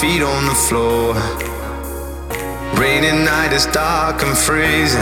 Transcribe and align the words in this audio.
feet 0.00 0.22
on 0.22 0.46
the 0.46 0.54
floor. 0.54 1.14
Rainy 2.80 3.10
night 3.24 3.52
is 3.52 3.66
dark 3.66 4.22
and 4.22 4.38
freezing. 4.38 5.00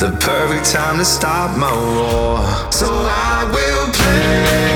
The 0.00 0.10
perfect 0.20 0.72
time 0.72 0.98
to 0.98 1.04
stop 1.04 1.56
my 1.56 1.70
war. 1.70 2.72
So 2.72 2.88
I 2.88 3.48
will 3.54 3.92
play. 3.92 4.69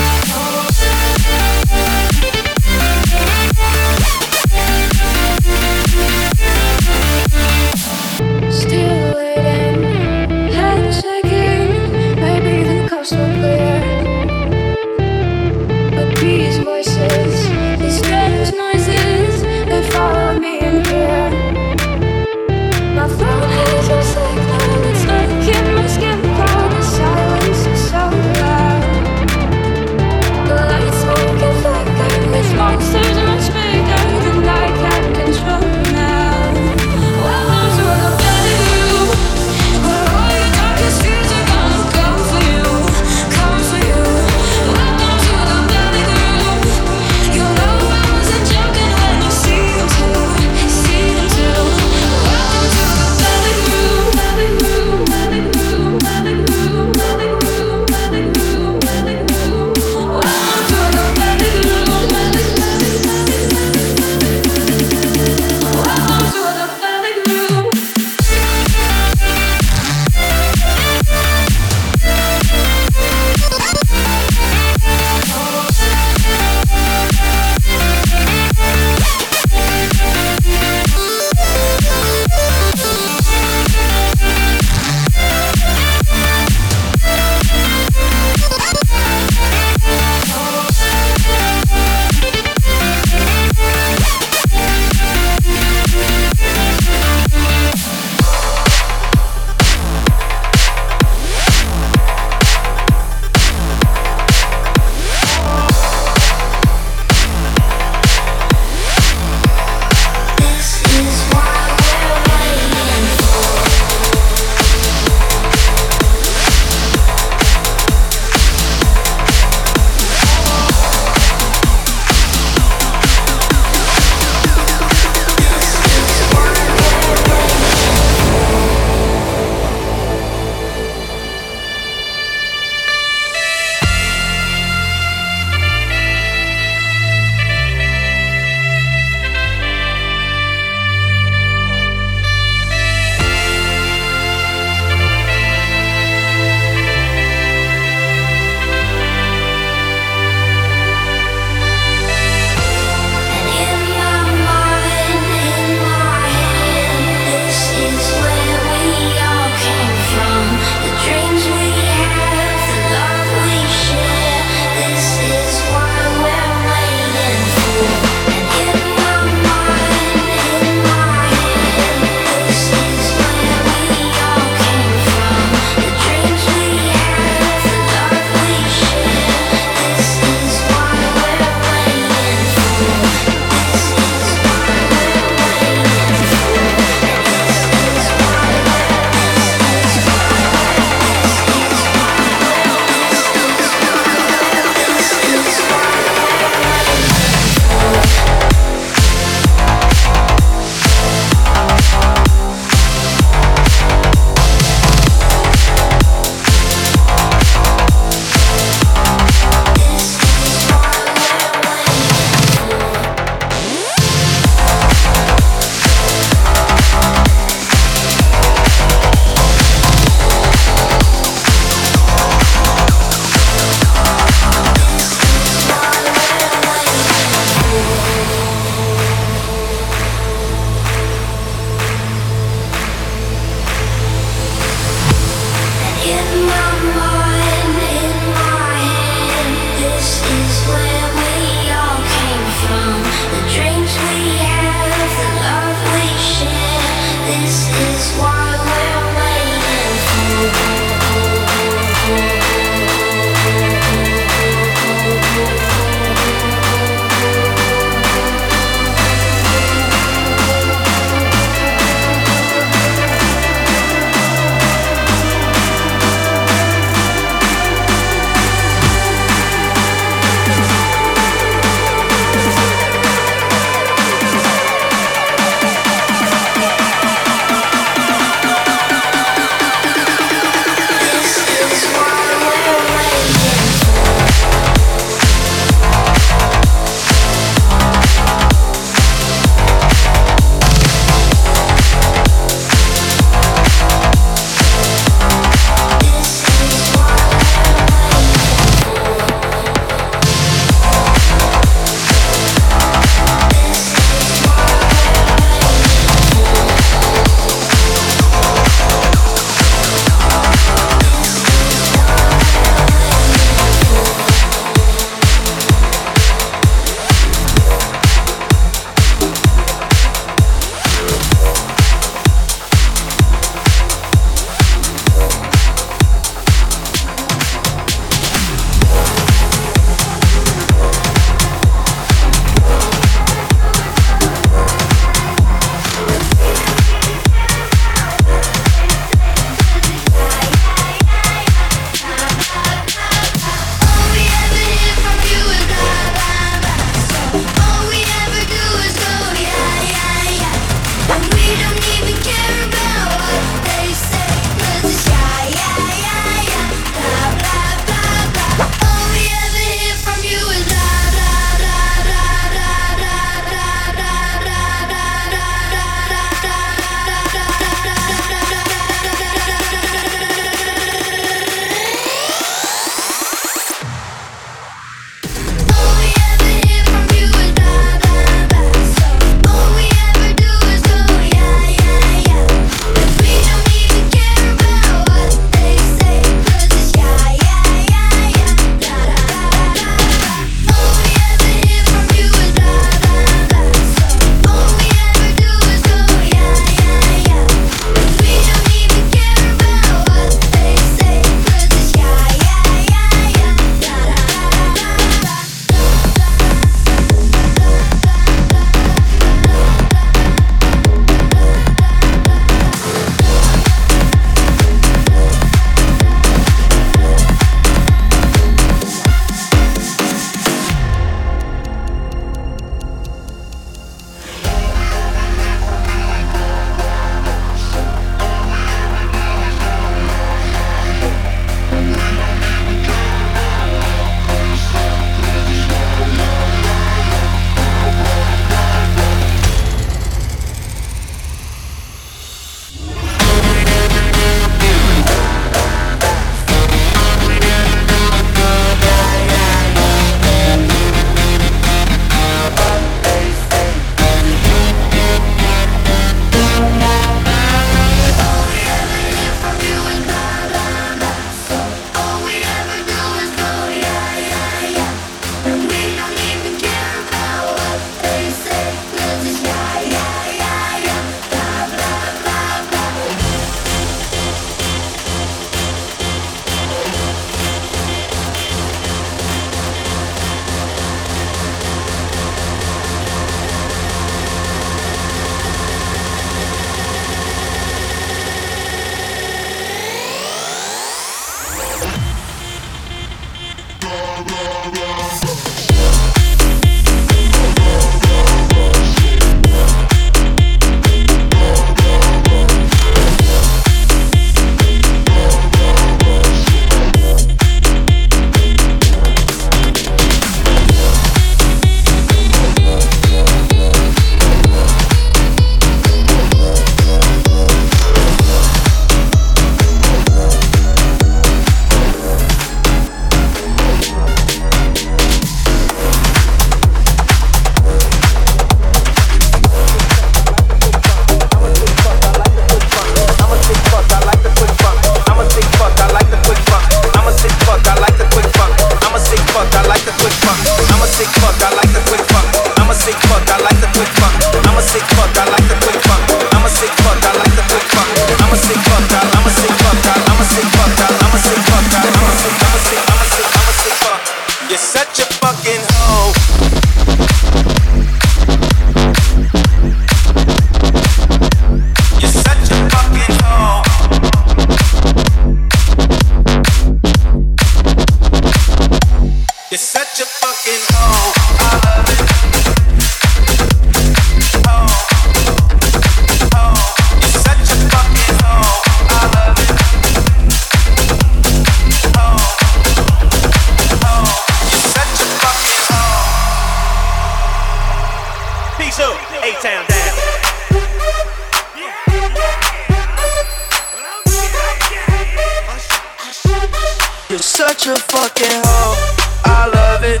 Such 597.22 597.66
a 597.66 597.76
fucking 597.76 598.40
hoe. 598.44 598.76
I 599.24 599.46
love 599.52 599.84
it. 599.84 600.00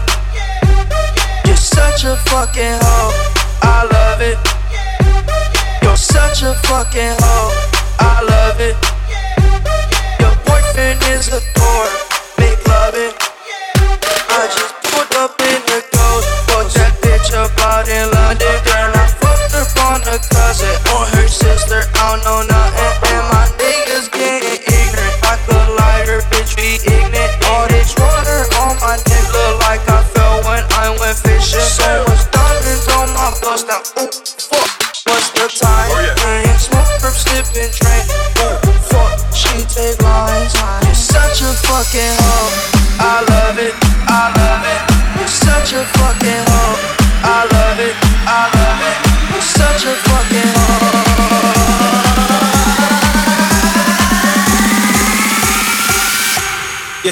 You're 1.46 1.56
such 1.56 2.04
a 2.04 2.16
fucking 2.30 2.78
hoe. 2.80 3.12
I 3.62 3.84
love 3.92 4.22
it. 4.22 4.38
You're 5.82 5.96
such 5.96 6.42
a 6.42 6.54
fucking 6.66 7.16
hoe. 7.20 7.52
I 7.98 8.22
love 8.22 8.60
it. 8.60 8.76
Your 10.20 10.34
boyfriend 10.46 11.02
is 11.12 11.28
a 11.28 11.40
dork. 11.54 11.92
Make 12.38 12.66
love 12.66 12.94
it. 12.94 13.14
I 14.30 14.46
just 14.56 14.69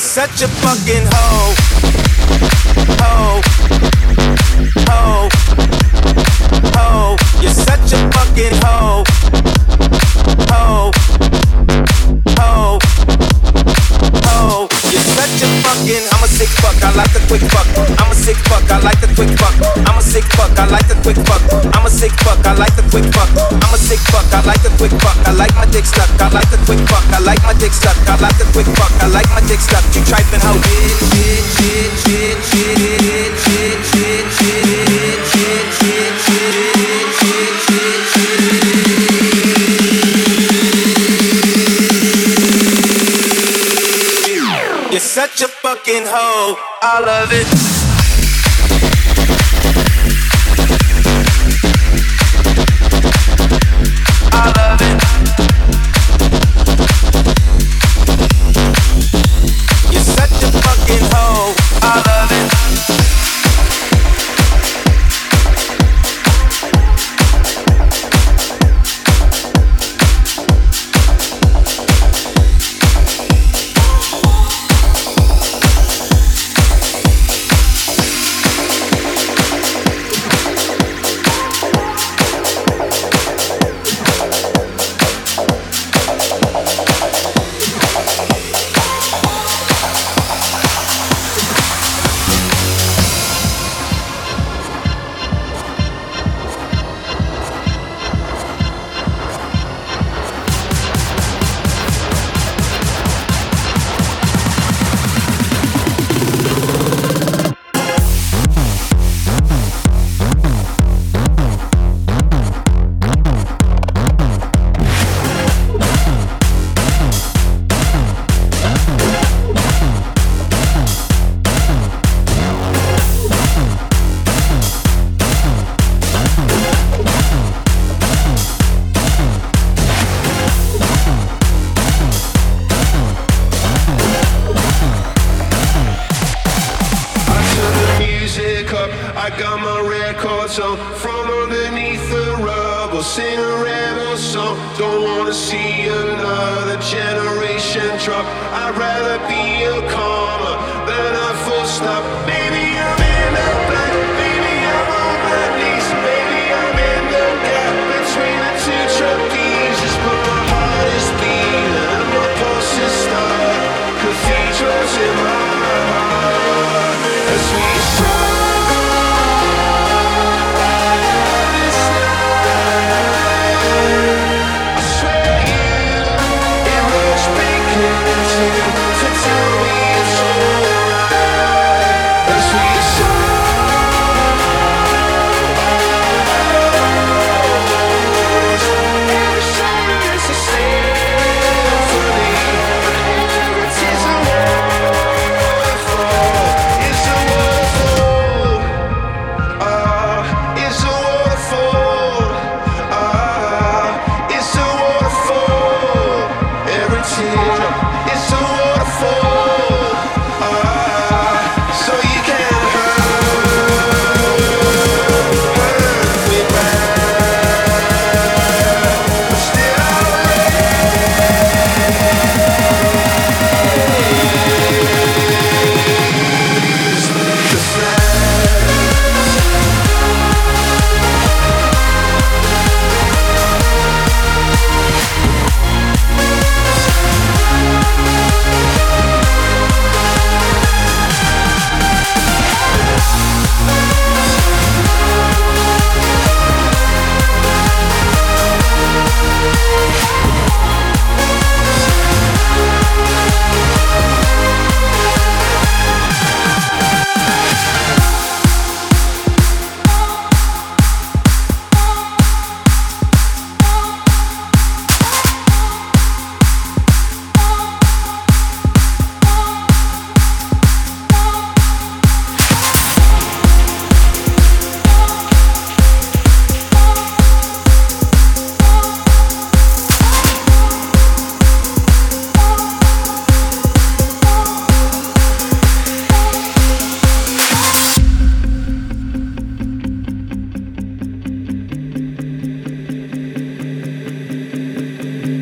such 0.08 0.40
a 0.40 0.48
fucking 0.48 1.06
hoe. 1.12 1.54
Hoe. 3.02 3.42
Hoe. 4.88 5.28
Hoe. 6.76 7.16
You're 7.42 7.52
such 7.52 7.92
a 7.92 8.10
fucking 8.12 8.56
hoe. 8.64 9.04
Hoe. 10.48 10.90
Hoe. 12.38 12.78
Hoe. 14.24 14.68
You're 14.90 15.08
such 15.18 15.42
a 15.42 15.48
fucking. 15.62 16.04
I'm 16.12 16.24
a 16.24 16.28
sick 16.28 16.48
fuck. 16.48 16.82
I 16.82 16.94
like 16.96 17.14
a 17.14 17.26
quick 17.26 17.42
fuck. 17.42 17.67
Sick 18.28 18.36
fuck. 18.44 18.70
I 18.70 18.76
like 18.84 19.00
the 19.00 19.08
quick 19.16 19.32
fuck. 19.40 19.56
I'm 19.88 19.96
a 19.96 20.02
sick 20.02 20.24
fuck. 20.36 20.52
I 20.60 20.68
like 20.68 20.86
the 20.86 21.00
quick 21.00 21.16
fuck. 21.24 21.40
I'm 21.72 21.86
a 21.86 21.88
sick 21.88 22.12
fuck. 22.20 22.36
I 22.44 22.52
like 22.52 22.76
the 22.76 22.84
quick 22.92 23.08
fuck. 23.08 23.24
I'm 23.64 23.72
a 23.72 23.78
sick 23.80 24.00
fuck. 24.12 24.28
I 24.36 24.44
like 24.44 24.60
a 24.68 24.70
quick 24.76 24.92
fuck. 25.00 25.16
I 25.24 25.32
like 25.32 25.54
my 25.56 25.64
dick 25.64 25.86
stuck. 25.86 26.12
I 26.20 26.28
like 26.28 26.44
the 26.52 26.60
quick 26.68 26.76
fuck. 26.92 27.08
I 27.08 27.24
like 27.24 27.40
my 27.40 27.54
dick 27.56 27.72
stuck. 27.72 27.96
I 28.04 28.20
like 28.20 28.36
the 28.36 28.44
quick 28.52 28.68
fuck. 28.76 28.92
I 29.00 29.08
like 29.08 29.24
my 29.32 29.40
dick 29.48 29.60
stuck. 29.64 29.80
You 29.96 30.04
trifling 30.04 30.44
hoe. 30.44 30.60
You're 44.92 45.00
such 45.00 45.40
a 45.40 45.48
fucking 45.48 46.04
hoe. 46.04 46.58
I 46.82 47.00
love 47.00 47.32
it. 47.32 47.77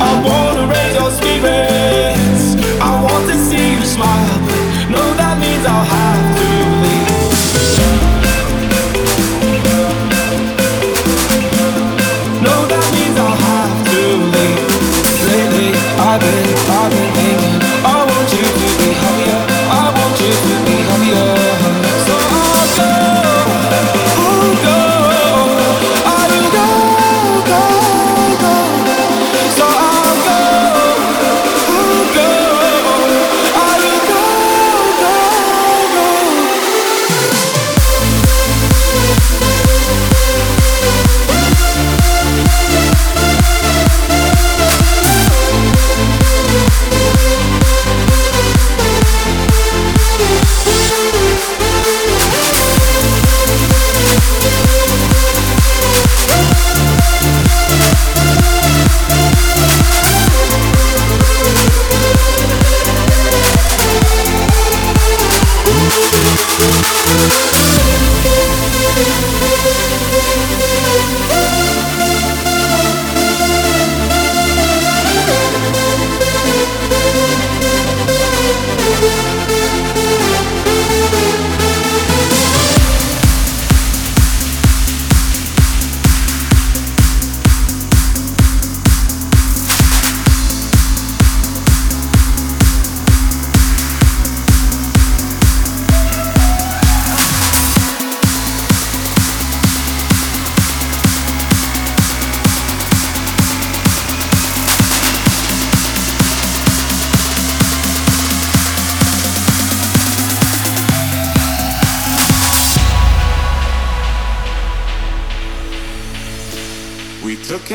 I 0.00 0.12
wanna 0.26 0.64
raise 0.72 0.94
your 0.94 1.10
spirits. 1.10 2.44
I 2.80 2.92
want 3.04 3.28
to 3.30 3.36
see 3.36 3.74
you 3.74 3.84
smile. 3.84 4.38
But 4.48 4.62
no, 4.94 5.02
that 5.20 5.38
means 5.38 5.64
I'll 5.66 5.84
have 5.84 6.09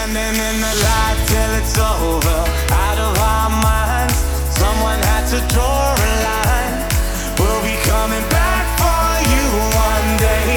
Standing 0.00 0.40
in 0.48 0.56
the 0.64 0.74
light 0.80 1.18
till 1.28 1.52
it's 1.60 1.76
over, 1.76 2.40
out 2.72 2.96
of 2.96 3.12
our 3.20 3.50
minds. 3.52 4.16
Someone 4.48 4.96
had 4.96 5.28
to 5.28 5.38
draw 5.52 5.92
a 5.92 6.10
line. 6.24 6.88
We'll 7.36 7.60
be 7.60 7.76
coming 7.84 8.24
back 8.32 8.64
for 8.80 9.04
you 9.28 9.44
one 9.76 10.08
day. 10.16 10.56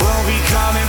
We'll 0.00 0.24
be 0.24 0.40
coming 0.48 0.87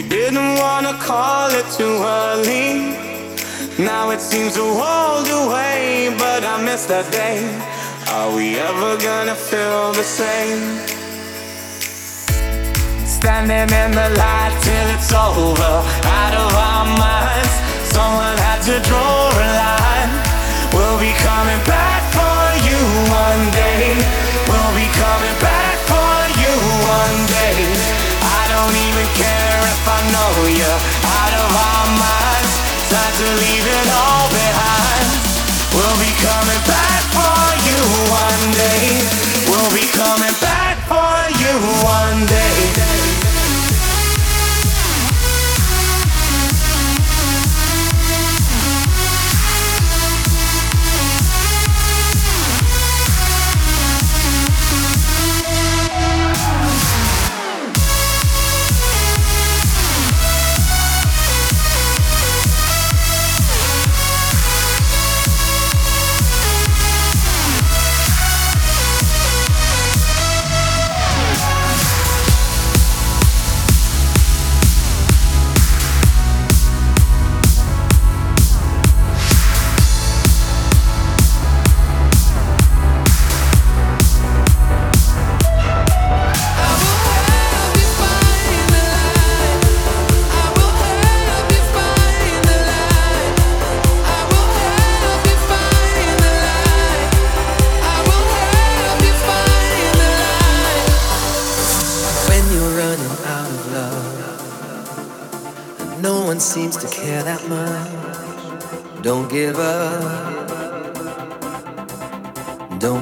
back. 0.00 0.98
call 1.06 1.50
it 1.50 1.66
too 1.76 2.00
early. 2.00 2.96
Now 3.78 4.10
it 4.10 4.20
seems 4.20 4.56
a 4.56 4.64
world 4.64 5.28
away, 5.28 6.14
but 6.18 6.44
I 6.44 6.62
miss 6.62 6.86
that 6.86 7.10
day. 7.12 7.44
Are 8.08 8.34
we 8.34 8.58
ever 8.58 8.96
gonna 8.96 9.34
feel 9.34 9.92
the 9.92 10.02
same? 10.02 10.60
Standing 13.06 13.68
in 13.82 13.90
the 13.92 14.08
light 14.16 14.54
till 14.64 14.86
it's 14.96 15.12
over, 15.12 15.74
out 16.20 16.34
of 16.44 16.50
our 16.68 16.86
minds. 17.04 17.54
Someone 17.96 18.36
had 18.46 18.60
to 18.68 18.76
draw 18.88 19.28
a 19.28 19.48
line. 19.60 20.12
We'll 20.72 21.00
be 21.00 21.12
coming 21.28 21.62
back 21.68 22.02
for 22.16 22.40
you 22.68 22.80
one 23.24 23.44
day. 23.52 23.92
We'll 24.48 24.74
be 24.82 24.88
coming 25.04 25.36
back 25.48 25.76
for 25.92 26.14
you 26.40 26.52
one 27.00 27.18
day. 27.28 27.60
I 28.40 28.42
don't 28.52 28.76
even 28.88 29.06
care 29.20 29.51
if 29.72 29.88
I 29.88 30.00
know 30.12 30.32
you're 30.52 30.82
out 31.00 31.32
of 31.32 31.48
our 31.48 31.86
minds. 31.96 32.54
Time 32.92 33.14
to 33.24 33.28
leave 33.40 33.64
it 33.64 33.88
all 33.88 34.28
behind. 34.28 35.08
We'll 35.72 35.98
be 35.98 36.12
coming 36.20 36.62
back 36.68 37.02
for 37.16 37.40
you 37.64 37.80
one 38.12 38.44
day. 38.52 39.00
We'll 39.48 39.72
be 39.72 39.88
coming 39.96 40.36
back 40.44 40.76
for 40.84 41.16
you 41.40 41.54
one 41.80 42.20
day. 42.28 43.31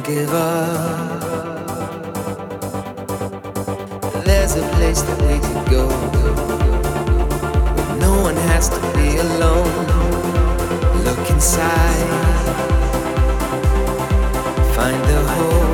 Don't 0.03 0.14
give 0.14 0.32
up. 0.32 1.20
There's 4.24 4.57
a 4.57 4.62
place 4.76 5.03
that 5.03 5.20
we 5.22 5.38
can 5.40 5.64
go. 5.70 5.88
No 7.98 8.22
one 8.22 8.36
has 8.36 8.68
to 8.70 8.80
be 8.96 9.18
alone. 9.18 9.86
Look 11.05 11.30
inside. 11.30 12.07
Find 14.74 15.05
the 15.05 15.22
hope. 15.28 15.70